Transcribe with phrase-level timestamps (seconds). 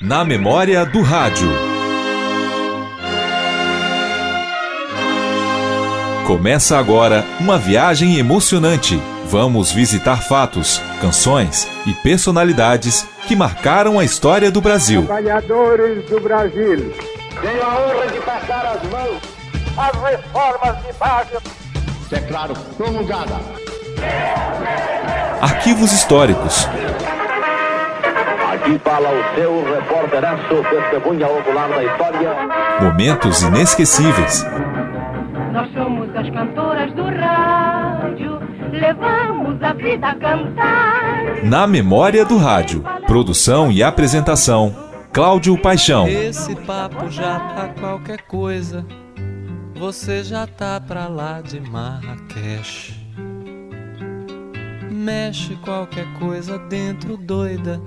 [0.00, 1.48] Na memória do rádio.
[6.26, 9.00] Começa agora uma viagem emocionante.
[9.26, 15.04] Vamos visitar fatos, canções e personalidades que marcaram a história do Brasil.
[15.04, 16.94] Trabalhadores do Brasil.
[17.40, 19.20] Tenho a honra de passar as mãos
[19.76, 21.30] às reformas de base.
[22.10, 23.40] Declaro promulgada.
[25.40, 26.68] Arquivos históricos.
[28.62, 32.30] Aqui fala o seu repórteraço, testemunha ocular da história.
[32.80, 34.46] Momentos inesquecíveis.
[35.52, 38.38] Nós somos as cantoras do rádio,
[38.70, 41.42] levamos a vida a cantar.
[41.42, 42.84] Na memória do rádio.
[43.04, 44.72] Produção e apresentação:
[45.12, 46.06] Cláudio Paixão.
[46.06, 48.86] Esse papo já tá qualquer coisa.
[49.74, 52.94] Você já tá pra lá de Marrakech.
[54.88, 57.80] Mexe qualquer coisa dentro doida.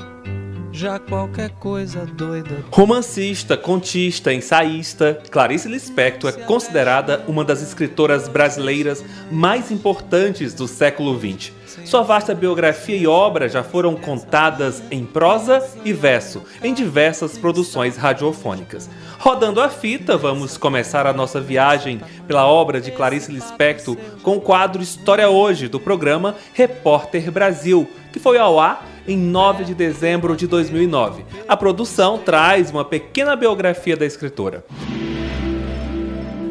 [0.76, 2.66] Já qualquer coisa doida.
[2.70, 11.18] Romancista, contista, ensaísta, Clarice Lispector é considerada uma das escritoras brasileiras mais importantes do século
[11.18, 11.54] XX.
[11.86, 17.96] Sua vasta biografia e obra já foram contadas em prosa e verso em diversas produções
[17.96, 18.90] radiofônicas.
[19.18, 24.42] Rodando a fita, vamos começar a nossa viagem pela obra de Clarice Lispector com o
[24.42, 30.36] quadro História Hoje do programa Repórter Brasil, que foi ao ar em 9 de dezembro
[30.36, 31.26] de 2009.
[31.48, 34.66] A produção traz uma pequena biografia da escritora.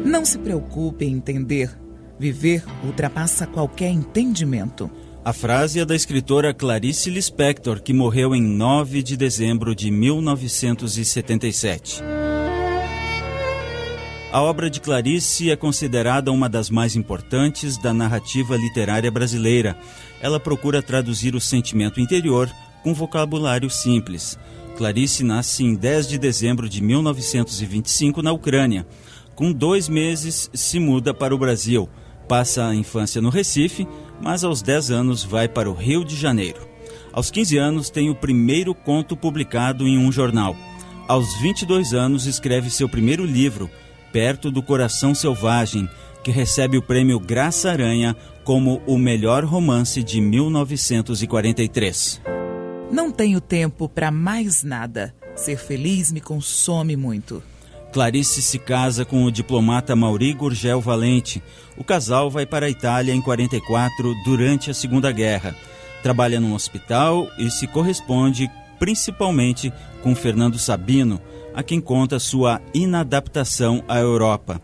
[0.03, 1.71] Não se preocupe em entender.
[2.17, 4.89] Viver ultrapassa qualquer entendimento.
[5.23, 12.03] A frase é da escritora Clarice Lispector, que morreu em 9 de dezembro de 1977.
[14.35, 19.77] A obra de Clarice é considerada uma das mais importantes da narrativa literária brasileira.
[20.21, 22.49] Ela procura traduzir o sentimento interior
[22.83, 24.37] com vocabulário simples.
[24.77, 28.85] Clarice nasce em 10 de dezembro de 1925 na Ucrânia.
[29.33, 31.89] Com dois meses, se muda para o Brasil.
[32.27, 33.87] Passa a infância no Recife,
[34.21, 36.67] mas aos 10 anos vai para o Rio de Janeiro.
[37.11, 40.55] Aos 15 anos, tem o primeiro conto publicado em um jornal.
[41.07, 43.69] Aos 22 anos, escreve seu primeiro livro,
[44.11, 45.89] Perto do Coração Selvagem,
[46.25, 52.19] que recebe o prêmio Graça Aranha como o melhor romance de 1943.
[52.91, 55.13] Não tenho tempo para mais nada.
[55.35, 57.43] Ser feliz me consome muito.
[57.93, 61.43] Clarice se casa com o diplomata Mauri Gurgel Valente.
[61.77, 65.55] O casal vai para a Itália em 44 durante a Segunda Guerra.
[66.01, 68.49] Trabalha num hospital e se corresponde
[68.79, 69.71] principalmente
[70.01, 71.21] com Fernando Sabino,
[71.53, 74.59] a quem conta sua inadaptação à Europa.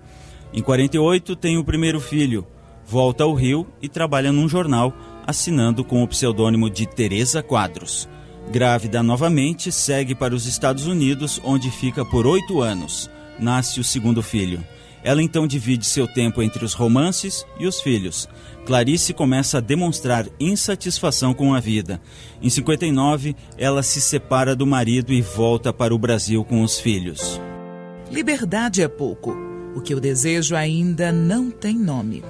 [0.54, 2.46] Em 48 tem o primeiro filho,
[2.86, 4.94] volta ao Rio e trabalha num jornal,
[5.26, 8.10] assinando com o pseudônimo de Teresa Quadros.
[8.52, 13.10] Grávida novamente, segue para os Estados Unidos, onde fica por oito anos.
[13.40, 14.62] Nasce o segundo filho.
[15.04, 18.28] Ela então divide seu tempo entre os romances e os filhos.
[18.66, 22.00] Clarice começa a demonstrar insatisfação com a vida.
[22.42, 27.40] Em 59, ela se separa do marido e volta para o Brasil com os filhos.
[28.12, 29.51] Liberdade é pouco.
[29.76, 32.24] O que eu desejo ainda não tem nome.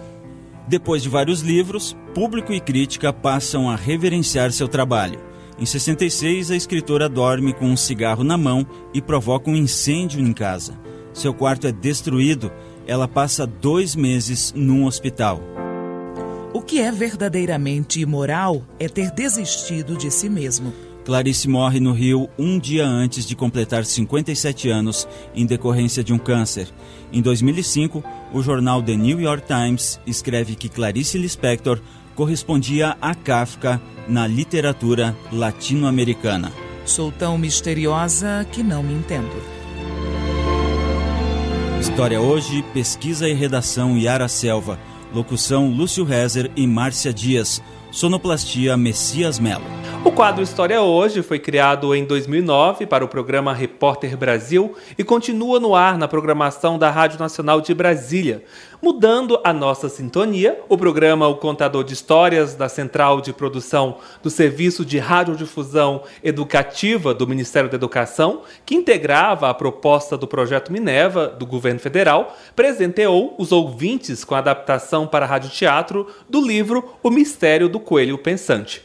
[0.68, 5.20] Depois de vários livros, público e crítica passam a reverenciar seu trabalho.
[5.60, 10.34] Em 66, a escritora dorme com um cigarro na mão e provoca um incêndio em
[10.34, 10.80] casa.
[11.14, 12.52] Seu quarto é destruído.
[12.88, 15.42] Ela passa dois meses num hospital.
[16.54, 20.74] O que é verdadeiramente imoral é ter desistido de si mesmo.
[21.04, 26.18] Clarice morre no Rio um dia antes de completar 57 anos em decorrência de um
[26.18, 26.68] câncer.
[27.12, 31.80] Em 2005, o jornal The New York Times escreve que Clarice Lispector
[32.16, 36.52] correspondia a Kafka na literatura latino-americana.
[36.86, 39.32] Sou tão misteriosa que não me entendo.
[41.80, 44.80] História hoje, pesquisa e redação Yara Selva.
[45.14, 47.62] Locução Lúcio Rezer e Márcia Dias.
[47.92, 49.81] Sonoplastia Messias Melo.
[50.04, 55.60] O quadro História Hoje foi criado em 2009 para o programa Repórter Brasil e continua
[55.60, 58.44] no ar na programação da Rádio Nacional de Brasília.
[58.82, 64.32] Mudando a nossa sintonia, o programa O Contador de Histórias da Central de Produção do
[64.32, 71.28] Serviço de Radiodifusão Educativa do Ministério da Educação, que integrava a proposta do projeto Minerva
[71.28, 77.70] do governo federal, presenteou os ouvintes com a adaptação para radioteatro do livro O Mistério
[77.70, 78.82] do Coelho Pensante.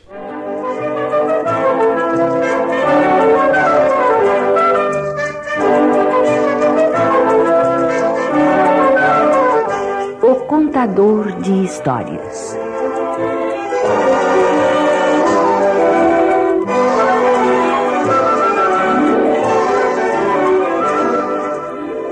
[10.77, 12.55] contador de histórias.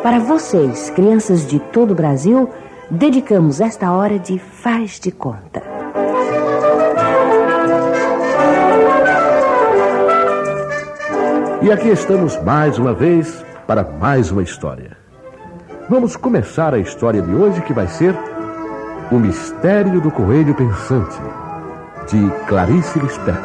[0.02, 2.48] Para vocês, crianças de todo o Brasil,
[2.90, 5.62] dedicamos esta hora de Faz de Conta.
[11.60, 14.96] E aqui estamos mais uma vez para mais uma história.
[15.90, 18.14] Vamos começar a história de hoje que vai ser
[19.14, 21.16] o Mistério do Coelho Pensante,
[22.10, 23.44] de Clarice Lispector.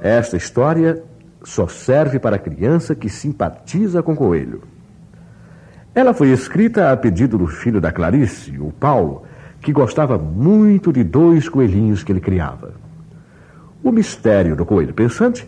[0.00, 1.02] Esta história
[1.44, 4.62] só serve para criança que simpatiza com coelho.
[5.94, 9.24] Ela foi escrita a pedido do filho da Clarice, o Paulo,
[9.60, 12.72] que gostava muito de dois coelhinhos que ele criava.
[13.84, 15.46] O mistério do coelho pensante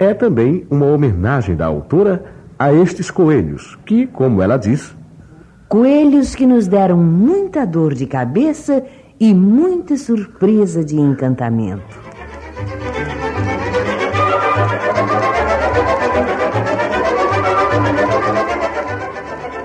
[0.00, 2.24] é também uma homenagem da autora
[2.58, 4.98] a estes coelhos, que, como ela diz,
[5.70, 8.84] coelhos que nos deram muita dor de cabeça
[9.20, 11.96] e muita surpresa de encantamento.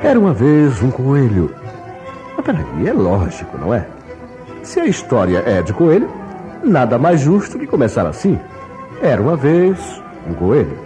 [0.04, 1.52] Era uma vez um coelho.
[2.38, 3.88] Mas peraí, é lógico, não é?
[4.62, 6.08] Se a história é de coelho,
[6.64, 8.38] nada mais justo que começar assim.
[9.02, 9.80] Era uma vez
[10.30, 10.85] um coelho.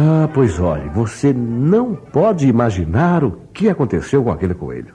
[0.00, 4.94] Ah, pois olhe, você não pode imaginar o que aconteceu com aquele coelho.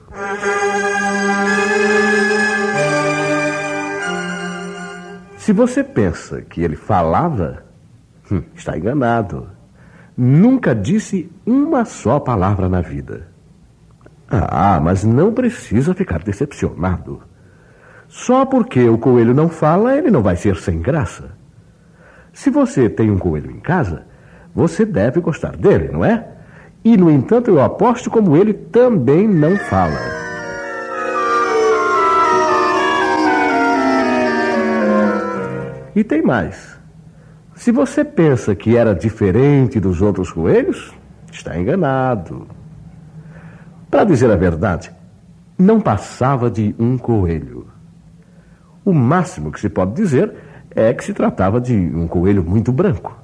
[5.36, 7.64] Se você pensa que ele falava,
[8.32, 9.54] hum, está enganado
[10.16, 13.28] nunca disse uma só palavra na vida.
[14.30, 17.22] Ah, mas não precisa ficar decepcionado.
[18.08, 21.36] Só porque o coelho não fala, ele não vai ser sem graça.
[22.32, 24.06] Se você tem um coelho em casa,
[24.54, 26.28] você deve gostar dele, não é?
[26.84, 29.98] E, no entanto, eu aposto como ele também não fala.
[35.96, 36.78] E tem mais.
[37.54, 40.92] Se você pensa que era diferente dos outros coelhos,
[41.32, 42.46] está enganado.
[43.90, 44.90] Para dizer a verdade,
[45.58, 47.68] não passava de um coelho.
[48.84, 50.34] O máximo que se pode dizer
[50.74, 53.23] é que se tratava de um coelho muito branco.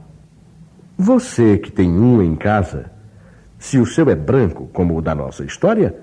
[1.02, 2.91] Você que tem um em casa,
[3.58, 5.97] se o seu é branco, como o da nossa história,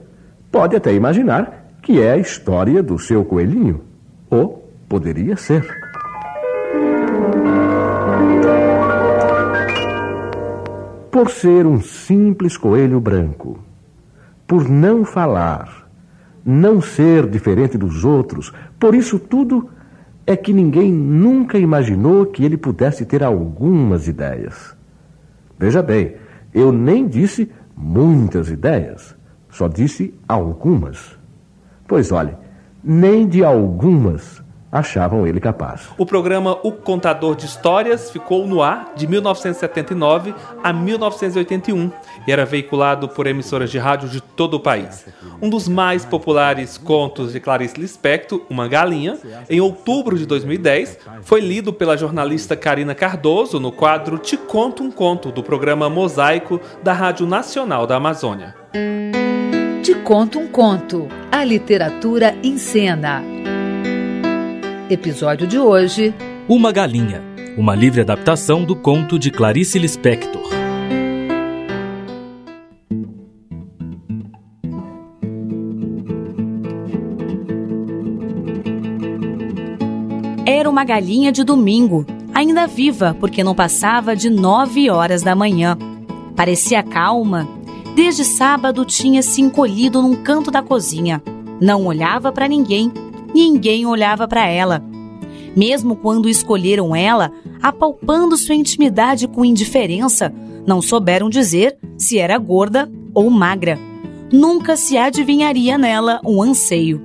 [0.52, 3.84] pode até imaginar que é a história do seu coelhinho.
[4.28, 5.64] Ou poderia ser.
[11.12, 13.60] por ser um simples coelho branco,
[14.48, 15.90] por não falar,
[16.46, 19.70] não ser diferente dos outros, por isso tudo
[20.28, 24.77] é que ninguém nunca imaginou que ele pudesse ter algumas ideias.
[25.60, 26.16] Veja bem,
[26.54, 29.16] eu nem disse muitas ideias,
[29.50, 31.18] só disse algumas.
[31.88, 32.36] Pois olhe,
[32.84, 35.90] nem de algumas achavam ele capaz.
[35.98, 40.34] O programa O Contador de Histórias ficou no ar de 1979
[40.64, 41.92] a 1981
[42.28, 45.06] e era veiculado por emissoras de rádio de todo o país.
[45.42, 49.18] Um dos mais populares contos de Clarice Lispector, Uma Galinha,
[49.50, 54.92] em outubro de 2010, foi lido pela jornalista Karina Cardoso no quadro Te Conto um
[54.92, 58.56] Conto do programa Mosaico da Rádio Nacional da Amazônia.
[59.82, 63.37] Te Conto um Conto, a literatura em cena.
[64.90, 66.16] Episódio de hoje:
[66.48, 67.22] Uma Galinha,
[67.58, 70.48] uma livre adaptação do conto de Clarice Lispector.
[80.46, 85.78] Era uma galinha de domingo, ainda viva porque não passava de nove horas da manhã.
[86.34, 87.46] Parecia calma.
[87.94, 91.22] Desde sábado tinha se encolhido num canto da cozinha.
[91.60, 92.90] Não olhava para ninguém
[93.38, 94.84] ninguém olhava para ela.
[95.56, 100.34] Mesmo quando escolheram ela, apalpando sua intimidade com indiferença,
[100.66, 103.80] não souberam dizer se era gorda ou magra.
[104.32, 107.02] Nunca se adivinharia nela um anseio.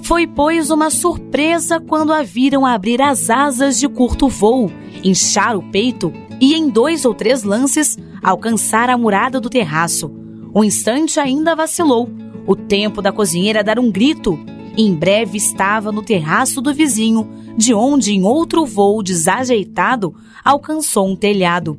[0.00, 4.70] Foi, pois, uma surpresa quando a viram abrir as asas de curto voo,
[5.04, 10.10] inchar o peito e, em dois ou três lances, alcançar a murada do terraço.
[10.54, 12.08] Um instante ainda vacilou.
[12.46, 14.38] O tempo da cozinheira dar um grito
[14.76, 20.14] em breve estava no terraço do vizinho, de onde, em outro voo desajeitado,
[20.44, 21.78] alcançou um telhado.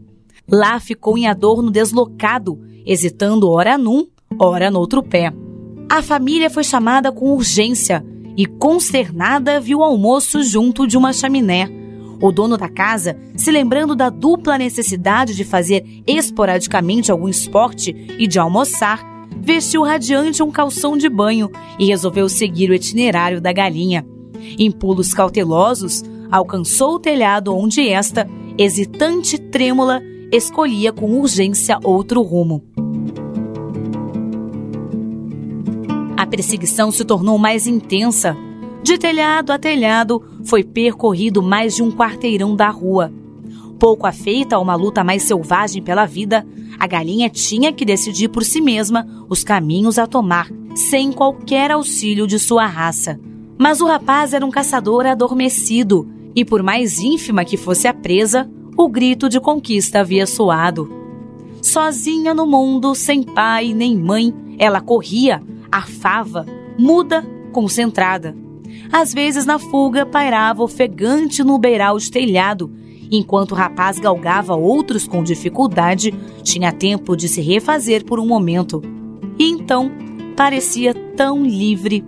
[0.50, 4.08] Lá ficou em adorno deslocado, hesitando ora num,
[4.39, 5.32] ora no outro pé.
[5.89, 8.04] A família foi chamada com urgência
[8.36, 11.70] e, consternada, viu o almoço junto de uma chaminé.
[12.22, 18.27] O dono da casa, se lembrando da dupla necessidade de fazer esporadicamente algum esporte e
[18.27, 19.06] de almoçar,
[19.41, 24.06] vestiu radiante um calção de banho e resolveu seguir o itinerário da galinha.
[24.58, 28.27] Em pulos cautelosos, alcançou o telhado onde esta,
[28.58, 30.01] hesitante e trêmula,
[30.32, 32.63] escolhia com urgência outro rumo.
[36.15, 38.36] A perseguição se tornou mais intensa.
[38.84, 43.12] De telhado a telhado, foi percorrido mais de um quarteirão da rua.
[43.79, 46.46] Pouco afeita a uma luta mais selvagem pela vida,
[46.79, 52.25] a galinha tinha que decidir por si mesma os caminhos a tomar, sem qualquer auxílio
[52.25, 53.19] de sua raça.
[53.57, 58.50] Mas o rapaz era um caçador adormecido, e por mais ínfima que fosse a presa,
[58.77, 60.91] o grito de conquista havia soado.
[61.62, 65.41] Sozinha no mundo, sem pai nem mãe, ela corria,
[65.72, 66.46] arfava,
[66.77, 68.36] muda, concentrada.
[68.91, 72.72] Às vezes, na fuga, pairava ofegante no beiral estelhado,
[73.11, 78.81] enquanto o rapaz galgava outros com dificuldade, tinha tempo de se refazer por um momento.
[79.39, 79.91] E então
[80.35, 82.03] parecia tão livre.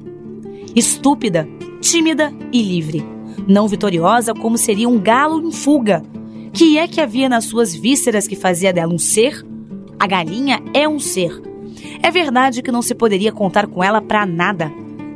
[0.75, 1.47] Estúpida,
[1.81, 3.05] tímida e livre.
[3.47, 6.03] Não vitoriosa como seria um galo em fuga.
[6.53, 9.45] Que é que havia nas suas vísceras que fazia dela um ser?
[9.99, 11.41] A galinha é um ser.
[12.01, 14.71] É verdade que não se poderia contar com ela para nada.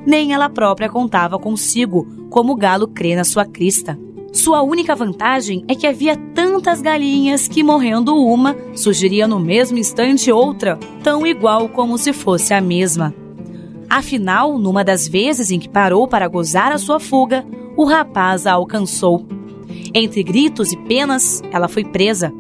[0.06, 3.98] Nem ela própria contava consigo, como o galo crê na sua crista.
[4.34, 10.32] Sua única vantagem é que havia tantas galinhas que, morrendo uma, surgiria no mesmo instante
[10.32, 13.14] outra, tão igual como se fosse a mesma.
[13.88, 17.46] Afinal, numa das vezes em que parou para gozar a sua fuga,
[17.78, 19.24] o rapaz a alcançou.
[19.94, 22.34] Entre gritos e penas, ela foi presa.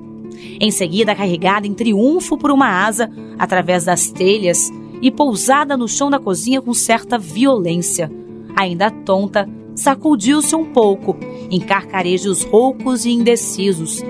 [0.59, 3.07] Em seguida, carregada em triunfo por uma asa
[3.37, 8.11] através das telhas e pousada no chão da cozinha com certa violência.
[8.55, 11.17] Ainda tonta, sacudiu-se um pouco,
[11.49, 14.01] em carcarejos roucos e indecisos.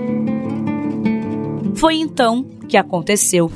[1.76, 3.52] Foi então que aconteceu.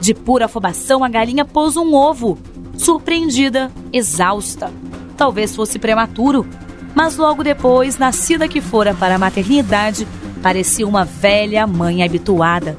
[0.00, 2.38] De pura afobação, a galinha pôs um ovo.
[2.76, 4.72] Surpreendida, exausta.
[5.16, 6.46] Talvez fosse prematuro,
[6.94, 10.08] mas logo depois, nascida que fora para a maternidade,
[10.42, 12.78] parecia uma velha mãe habituada.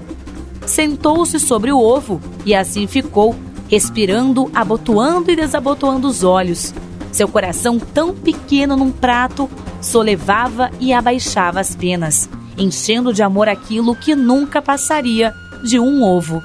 [0.65, 3.35] Sentou-se sobre o ovo e assim ficou,
[3.71, 6.73] respirando, abotoando e desabotoando os olhos.
[7.09, 9.49] Seu coração, tão pequeno num prato,
[9.81, 16.43] solevava e abaixava as penas, enchendo de amor aquilo que nunca passaria de um ovo.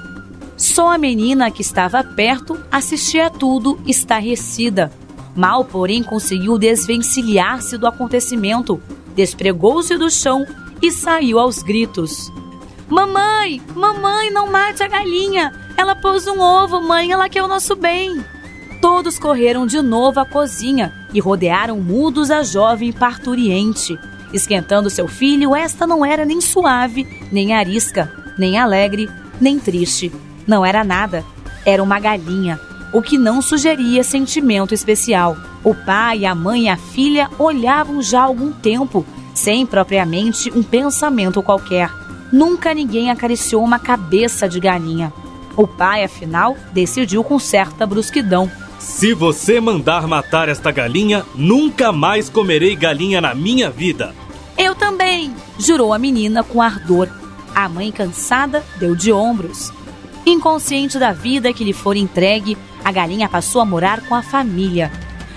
[0.55, 4.89] Só a menina que estava perto assistia a tudo estarrecida.
[5.35, 8.81] Mal, porém, conseguiu desvencilhar-se do acontecimento,
[9.15, 10.45] despregou-se do chão
[10.81, 12.31] e saiu aos gritos.
[12.87, 15.66] Mamãe, mamãe, não mate a galinha!
[15.77, 18.25] Ela pôs um ovo, mãe, ela quer o nosso bem.
[18.81, 23.97] Todos correram de novo à cozinha e rodearam mudos a jovem parturiente.
[24.33, 29.07] Esquentando seu filho, esta não era nem suave, nem arisca, nem alegre,
[29.39, 30.11] nem triste.
[30.47, 31.23] Não era nada.
[31.65, 32.59] Era uma galinha,
[32.91, 35.37] o que não sugeria sentimento especial.
[35.63, 40.63] O pai, a mãe e a filha olhavam já há algum tempo, sem propriamente um
[40.63, 41.91] pensamento qualquer.
[42.31, 45.13] Nunca ninguém acariciou uma cabeça de galinha.
[45.57, 48.49] O pai, afinal, decidiu com certa brusquidão.
[48.77, 54.13] Se você mandar matar esta galinha, nunca mais comerei galinha na minha vida.
[54.55, 57.09] Eu também, jurou a menina com ardor.
[57.55, 59.73] A mãe, cansada, deu de ombros.
[60.27, 64.91] Inconsciente da vida que lhe for entregue, a galinha passou a morar com a família.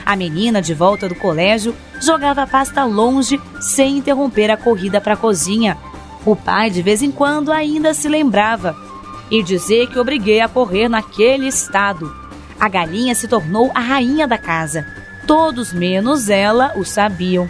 [0.04, 5.14] A menina, de volta do colégio, jogava a pasta longe sem interromper a corrida para
[5.14, 5.78] a cozinha.
[6.26, 8.89] O pai, de vez em quando, ainda se lembrava
[9.30, 12.14] e dizer que obriguei a correr naquele estado.
[12.58, 14.86] A galinha se tornou a rainha da casa.
[15.26, 17.48] Todos menos ela o sabiam.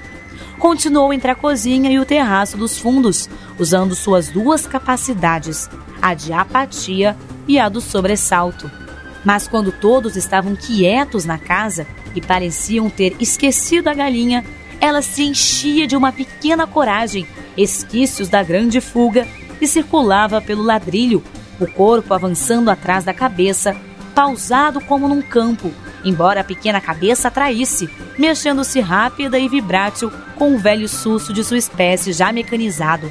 [0.58, 5.70] Continuou entre a cozinha e o terraço dos fundos, usando suas duas capacidades,
[6.02, 7.16] a de apatia
[7.48, 8.70] e a do sobressalto.
[9.24, 14.44] Mas quando todos estavam quietos na casa e pareciam ter esquecido a galinha,
[14.80, 19.26] ela se enchia de uma pequena coragem, esquícios da grande fuga,
[19.60, 21.22] e circulava pelo ladrilho,
[21.60, 23.76] o corpo avançando atrás da cabeça,
[24.14, 25.72] pausado como num campo,
[26.04, 27.88] embora a pequena cabeça atraísse,
[28.18, 33.10] mexendo-se rápida e vibrátil com o velho susto de sua espécie já mecanizado.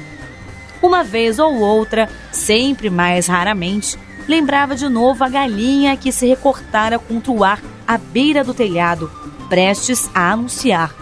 [0.82, 6.98] Uma vez ou outra, sempre mais raramente, lembrava de novo a galinha que se recortara
[6.98, 9.10] contra o ar à beira do telhado,
[9.48, 10.94] prestes a anunciar.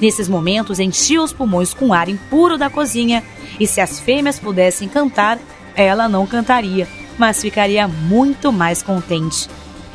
[0.00, 3.22] Nesses momentos, enchia os pulmões com ar impuro da cozinha
[3.58, 5.38] e se as fêmeas pudessem cantar,
[5.74, 9.48] ela não cantaria, mas ficaria muito mais contente.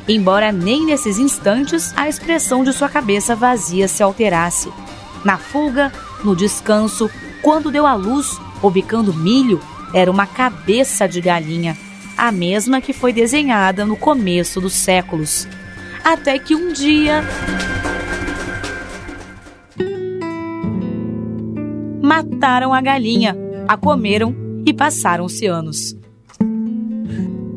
[0.07, 4.71] Embora nem nesses instantes a expressão de sua cabeça vazia se alterasse.
[5.23, 5.91] Na fuga,
[6.23, 7.09] no descanso,
[7.41, 9.59] quando deu à luz, obicando milho,
[9.93, 11.77] era uma cabeça de galinha,
[12.17, 15.47] a mesma que foi desenhada no começo dos séculos.
[16.03, 17.23] Até que um dia.
[22.05, 23.35] mataram a galinha,
[23.67, 25.95] a comeram e passaram-se anos.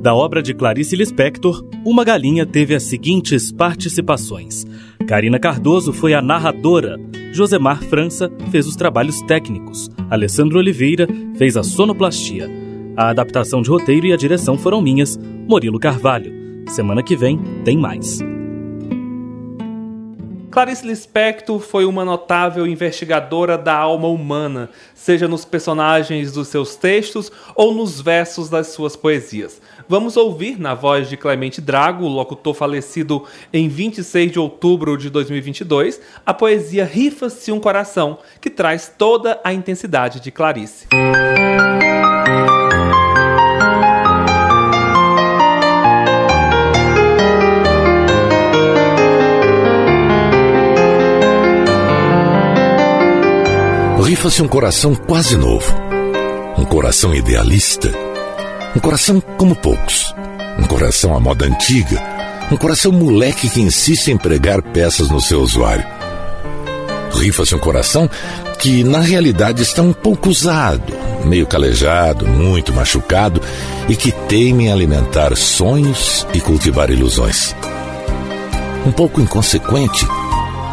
[0.00, 4.65] Da obra de Clarice Lispector, Uma Galinha teve as seguintes participações.
[5.09, 6.97] Karina Cardoso foi a narradora,
[7.33, 12.49] Josemar França fez os trabalhos técnicos, Alessandro Oliveira fez a sonoplastia.
[12.97, 16.33] A adaptação de roteiro e a direção foram minhas, Murilo Carvalho.
[16.69, 18.21] Semana que vem tem mais.
[20.59, 27.31] Clarice Lispector foi uma notável investigadora da alma humana, seja nos personagens dos seus textos
[27.55, 29.62] ou nos versos das suas poesias.
[29.88, 33.23] Vamos ouvir, na voz de Clemente Drago, locutor falecido
[33.53, 39.53] em 26 de outubro de 2022, a poesia Rifa-se um Coração, que traz toda a
[39.53, 40.88] intensidade de Clarice.
[54.09, 55.71] Rifa-se um coração quase novo.
[56.57, 57.93] Um coração idealista.
[58.75, 60.15] Um coração como poucos.
[60.59, 62.03] Um coração à moda antiga.
[62.50, 65.85] Um coração moleque que insiste em pregar peças no seu usuário.
[67.12, 68.09] Rifa-se um coração
[68.59, 70.95] que na realidade está um pouco usado,
[71.27, 73.43] meio calejado, muito machucado
[73.91, 77.55] e que teima em alimentar sonhos e cultivar ilusões.
[78.87, 80.07] Um pouco inconsequente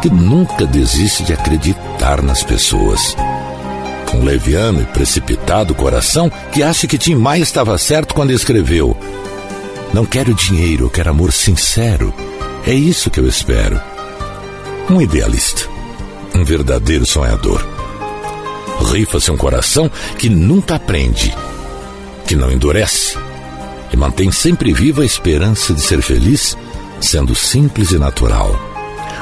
[0.00, 3.14] que nunca desiste de acreditar nas pessoas.
[4.16, 8.96] Um leviano e precipitado coração que acha que Tim Maia estava certo quando escreveu:
[9.92, 12.14] Não quero dinheiro, quero amor sincero.
[12.66, 13.78] É isso que eu espero.
[14.88, 15.68] Um idealista,
[16.34, 17.62] um verdadeiro sonhador.
[18.90, 21.34] Rifa-se um coração que nunca aprende,
[22.26, 23.18] que não endurece
[23.92, 26.56] e mantém sempre viva a esperança de ser feliz,
[27.00, 28.75] sendo simples e natural.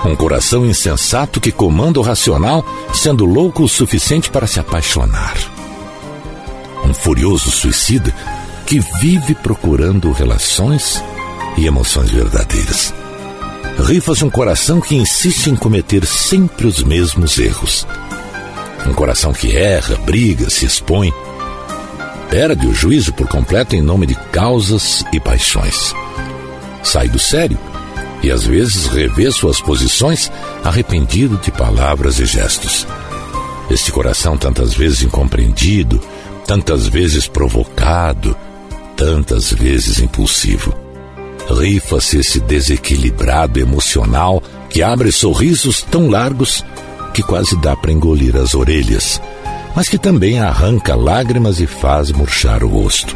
[0.04, 5.34] Um coração insensato que comanda o racional, sendo louco o suficiente para se apaixonar.
[6.84, 8.14] Um furioso suicida
[8.67, 11.02] que vive procurando relações
[11.56, 12.93] e emoções verdadeiras.
[13.78, 17.86] Rifa-se um coração que insiste em cometer sempre os mesmos erros.
[18.86, 21.12] Um coração que erra, briga, se expõe.
[22.28, 25.95] Perde o juízo por completo em nome de causas e paixões.
[26.82, 27.58] Sai do sério
[28.25, 30.32] e às vezes revê suas posições
[30.65, 32.87] arrependido de palavras e gestos.
[33.71, 36.00] Este coração tantas vezes incompreendido,
[36.47, 38.34] tantas vezes provocado,
[38.97, 40.75] tantas vezes impulsivo.
[41.50, 46.65] Rifa-se esse desequilibrado emocional que abre sorrisos tão largos
[47.13, 49.21] que quase dá para engolir as orelhas,
[49.76, 53.15] mas que também arranca lágrimas e faz murchar o rosto.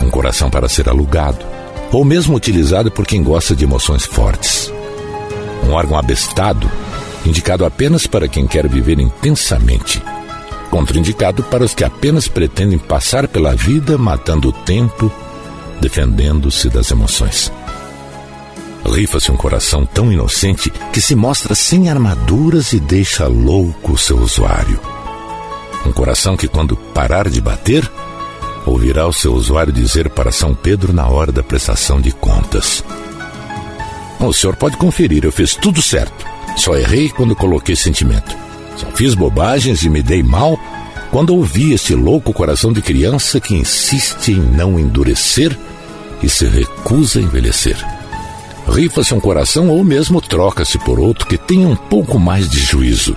[0.00, 1.53] Um coração para ser alugado,
[1.94, 4.72] ou mesmo utilizado por quem gosta de emoções fortes.
[5.64, 6.68] Um órgão abestado,
[7.24, 10.02] indicado apenas para quem quer viver intensamente,
[10.70, 15.10] contraindicado para os que apenas pretendem passar pela vida matando o tempo,
[15.80, 17.52] defendendo-se das emoções.
[18.84, 24.18] Rifa-se um coração tão inocente que se mostra sem armaduras e deixa louco o seu
[24.18, 24.80] usuário.
[25.86, 27.88] Um coração que, quando parar de bater,
[28.66, 32.84] ouvirá o seu usuário dizer para São Pedro na hora da prestação de contas:
[34.20, 36.26] O senhor pode conferir, eu fiz tudo certo.
[36.56, 38.36] Só errei quando coloquei sentimento.
[38.76, 40.58] Só fiz bobagens e me dei mal
[41.10, 45.56] quando ouvi este louco coração de criança que insiste em não endurecer
[46.22, 47.76] e se recusa a envelhecer.
[48.68, 53.16] Rifa-se um coração ou mesmo troca-se por outro que tenha um pouco mais de juízo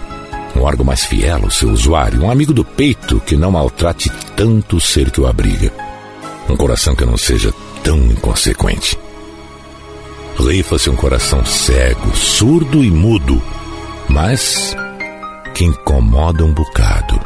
[0.57, 4.77] um órgão mais fiel ao seu usuário, um amigo do peito que não maltrate tanto
[4.77, 5.71] o ser que o abriga,
[6.49, 8.97] um coração que não seja tão inconsequente.
[10.37, 13.41] Rifa-se um coração cego, surdo e mudo,
[14.07, 14.75] mas
[15.53, 17.19] que incomoda um bocado.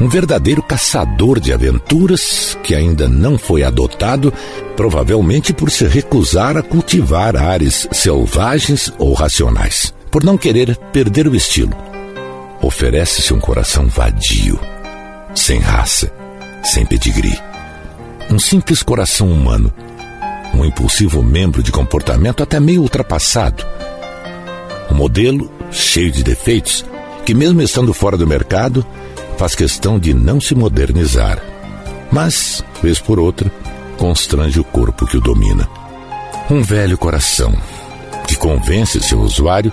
[0.00, 4.32] Um verdadeiro caçador de aventuras que ainda não foi adotado,
[4.74, 11.34] provavelmente por se recusar a cultivar ares selvagens ou racionais, por não querer perder o
[11.34, 11.89] estilo
[12.62, 14.58] oferece-se um coração vadio,
[15.34, 16.12] sem raça,
[16.62, 17.38] sem pedigree.
[18.30, 19.72] Um simples coração humano,
[20.54, 23.64] um impulsivo membro de comportamento até meio ultrapassado.
[24.90, 26.84] Um modelo cheio de defeitos
[27.24, 28.84] que, mesmo estando fora do mercado,
[29.36, 31.42] faz questão de não se modernizar,
[32.12, 33.50] mas, vez por outra,
[33.96, 35.68] constrange o corpo que o domina.
[36.50, 37.54] Um velho coração
[38.26, 39.72] que convence seu usuário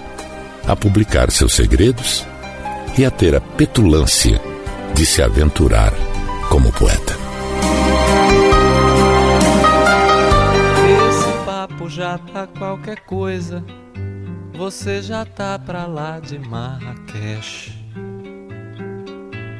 [0.65, 2.25] a publicar seus segredos
[2.97, 4.41] e a ter a petulância
[4.95, 5.93] de se aventurar
[6.49, 7.13] como poeta.
[11.07, 13.63] Esse papo já tá qualquer coisa.
[14.57, 17.77] Você já tá pra lá de Marrakech.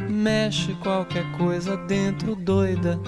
[0.10, 3.00] Mexe qualquer coisa dentro doida,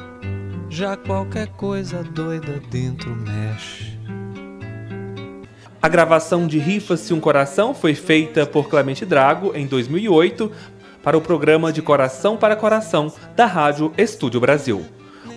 [0.69, 3.88] já qualquer coisa doida dentro mexe.
[5.81, 10.51] A gravação de Rifa-se um Coração foi feita por Clemente Drago em 2008
[11.01, 14.85] para o programa de Coração para Coração da Rádio Estúdio Brasil.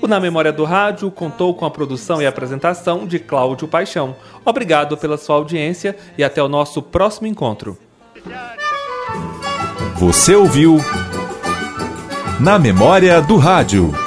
[0.00, 4.16] O Na Memória do Rádio contou com a produção e apresentação de Cláudio Paixão.
[4.44, 7.78] Obrigado pela sua audiência e até o nosso próximo encontro.
[9.94, 10.78] Você ouviu
[12.40, 14.01] Na Memória do Rádio.